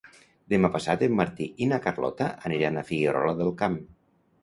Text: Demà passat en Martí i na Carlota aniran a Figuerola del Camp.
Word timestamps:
Demà 0.53 0.71
passat 0.77 1.03
en 1.09 1.13
Martí 1.19 1.47
i 1.65 1.69
na 1.75 1.81
Carlota 1.85 2.31
aniran 2.51 2.83
a 2.85 2.89
Figuerola 2.91 3.39
del 3.45 3.57
Camp. 3.65 3.83